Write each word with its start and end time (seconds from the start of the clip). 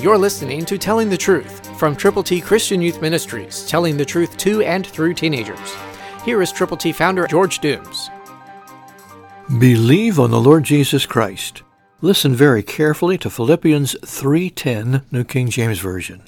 You're 0.00 0.16
listening 0.16 0.64
to 0.66 0.78
Telling 0.78 1.10
the 1.10 1.16
Truth 1.16 1.76
from 1.76 1.96
Triple 1.96 2.22
T 2.22 2.40
Christian 2.40 2.80
Youth 2.80 3.02
Ministries, 3.02 3.66
telling 3.66 3.96
the 3.96 4.04
truth 4.04 4.36
to 4.36 4.62
and 4.62 4.86
through 4.86 5.14
teenagers. 5.14 5.74
Here 6.24 6.40
is 6.40 6.52
Triple 6.52 6.76
T 6.76 6.92
founder 6.92 7.26
George 7.26 7.58
Dooms. 7.58 8.08
Believe 9.58 10.20
on 10.20 10.30
the 10.30 10.40
Lord 10.40 10.62
Jesus 10.62 11.04
Christ. 11.04 11.62
Listen 12.00 12.32
very 12.32 12.62
carefully 12.62 13.18
to 13.18 13.28
Philippians 13.28 13.96
3:10, 14.04 15.02
New 15.10 15.24
King 15.24 15.50
James 15.50 15.80
Version. 15.80 16.22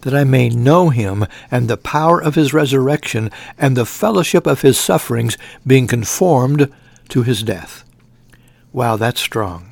That 0.00 0.14
I 0.14 0.24
may 0.24 0.48
know 0.48 0.88
him 0.88 1.26
and 1.50 1.68
the 1.68 1.76
power 1.76 2.18
of 2.18 2.34
his 2.34 2.54
resurrection 2.54 3.30
and 3.58 3.76
the 3.76 3.84
fellowship 3.84 4.46
of 4.46 4.62
his 4.62 4.78
sufferings, 4.78 5.36
being 5.66 5.86
conformed 5.86 6.70
to 7.10 7.24
his 7.24 7.42
death. 7.42 7.84
Wow, 8.72 8.96
that's 8.96 9.20
strong. 9.20 9.71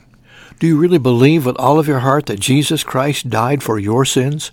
Do 0.60 0.66
you 0.66 0.76
really 0.76 0.98
believe 0.98 1.46
with 1.46 1.56
all 1.58 1.78
of 1.78 1.88
your 1.88 2.00
heart 2.00 2.26
that 2.26 2.38
Jesus 2.38 2.84
Christ 2.84 3.30
died 3.30 3.62
for 3.62 3.78
your 3.78 4.04
sins? 4.04 4.52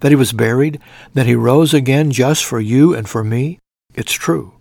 That 0.00 0.10
he 0.10 0.16
was 0.16 0.32
buried? 0.32 0.80
That 1.14 1.26
he 1.26 1.36
rose 1.36 1.72
again 1.72 2.10
just 2.10 2.44
for 2.44 2.58
you 2.58 2.92
and 2.92 3.08
for 3.08 3.22
me? 3.22 3.60
It's 3.94 4.12
true. 4.12 4.54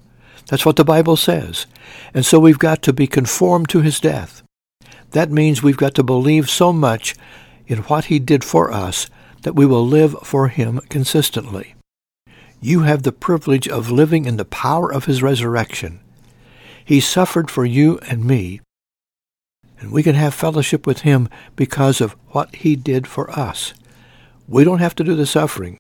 That's 0.46 0.64
what 0.64 0.76
the 0.76 0.86
Bible 0.86 1.18
says. 1.18 1.66
And 2.14 2.24
so 2.24 2.40
we've 2.40 2.60
got 2.60 2.84
to 2.84 2.94
be 2.94 3.08
conformed 3.08 3.68
to 3.70 3.82
his 3.82 4.00
death. 4.00 4.44
That 5.10 5.32
means 5.32 5.64
we've 5.64 5.76
got 5.76 5.96
to 5.96 6.04
believe 6.04 6.52
so 6.52 6.72
much 6.72 7.16
in 7.66 7.80
what 7.80 8.06
he 8.06 8.20
did 8.20 8.44
for 8.44 8.72
us 8.72 9.10
that 9.42 9.56
we 9.56 9.66
will 9.66 9.88
live 9.88 10.16
for 10.22 10.50
him 10.50 10.82
consistently. 10.90 11.74
You 12.62 12.82
have 12.82 13.02
the 13.02 13.12
privilege 13.12 13.68
of 13.68 13.90
living 13.90 14.26
in 14.26 14.38
the 14.38 14.46
power 14.46 14.94
of 14.94 15.06
his 15.06 15.24
resurrection. 15.24 16.00
He 16.86 17.00
suffered 17.00 17.50
for 17.50 17.66
you 17.66 17.98
and 18.08 18.24
me 18.24 18.62
and 19.80 19.92
we 19.92 20.04
can 20.04 20.16
have 20.16 20.34
fellowship 20.34 20.88
with 20.88 21.02
him 21.02 21.30
because 21.56 22.02
of 22.02 22.16
what 22.30 22.56
he 22.56 22.76
did 22.76 23.08
for 23.08 23.30
us. 23.32 23.74
We 24.48 24.64
don't 24.64 24.80
have 24.80 24.96
to 24.96 25.04
do 25.04 25.16
the 25.16 25.26
suffering. 25.26 25.78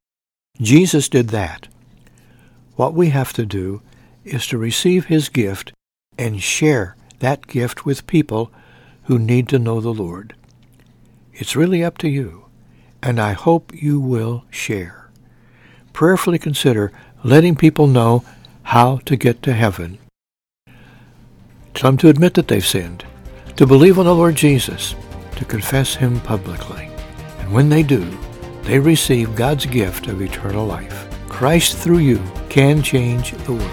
Jesus 0.59 1.09
did 1.09 1.29
that. 1.29 1.67
What 2.75 2.93
we 2.93 3.09
have 3.09 3.33
to 3.33 3.45
do 3.45 3.81
is 4.23 4.47
to 4.47 4.57
receive 4.57 5.05
his 5.05 5.29
gift 5.29 5.71
and 6.17 6.41
share 6.41 6.95
that 7.19 7.47
gift 7.47 7.85
with 7.85 8.07
people 8.07 8.51
who 9.03 9.19
need 9.19 9.47
to 9.49 9.59
know 9.59 9.79
the 9.79 9.93
Lord. 9.93 10.35
It's 11.33 11.55
really 11.55 11.83
up 11.83 11.97
to 11.99 12.09
you, 12.09 12.45
and 13.03 13.19
I 13.19 13.33
hope 13.33 13.73
you 13.73 13.99
will 13.99 14.45
share. 14.49 15.09
Prayerfully 15.93 16.39
consider 16.39 16.91
letting 17.23 17.55
people 17.55 17.87
know 17.87 18.23
how 18.63 18.97
to 19.05 19.15
get 19.15 19.41
to 19.43 19.53
heaven. 19.53 19.99
Tell 21.73 21.91
them 21.91 21.97
to 21.97 22.09
admit 22.09 22.33
that 22.33 22.47
they've 22.47 22.65
sinned 22.65 23.05
to 23.55 23.65
believe 23.65 23.97
on 23.99 24.05
the 24.05 24.13
Lord 24.13 24.35
Jesus, 24.35 24.95
to 25.37 25.45
confess 25.45 25.95
him 25.95 26.19
publicly. 26.21 26.89
And 27.39 27.53
when 27.53 27.69
they 27.69 27.83
do, 27.83 28.05
they 28.63 28.79
receive 28.79 29.35
God's 29.35 29.65
gift 29.65 30.07
of 30.07 30.21
eternal 30.21 30.65
life. 30.65 31.07
Christ 31.29 31.77
through 31.77 31.99
you 31.99 32.21
can 32.49 32.81
change 32.81 33.31
the 33.31 33.53
world. 33.53 33.71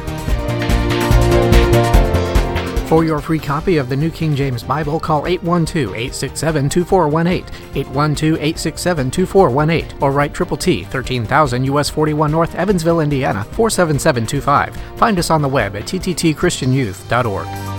For 2.88 3.04
your 3.04 3.20
free 3.20 3.38
copy 3.38 3.76
of 3.78 3.88
the 3.88 3.96
New 3.96 4.10
King 4.10 4.36
James 4.36 4.62
Bible, 4.62 5.00
call 5.00 5.22
812-867-2418, 5.22 7.46
812-867-2418, 7.72 10.02
or 10.02 10.12
write 10.12 10.34
Triple 10.34 10.58
T, 10.58 10.84
13000 10.84 11.64
US 11.64 11.88
41 11.88 12.30
North, 12.30 12.54
Evansville, 12.54 13.00
Indiana, 13.00 13.44
47725. 13.44 14.76
Find 14.98 15.18
us 15.18 15.30
on 15.30 15.40
the 15.40 15.48
web 15.48 15.74
at 15.74 15.84
tttchristianyouth.org. 15.84 17.71